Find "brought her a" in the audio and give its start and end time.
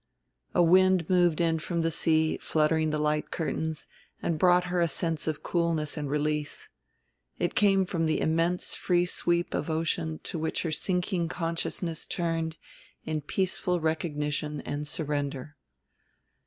4.39-4.87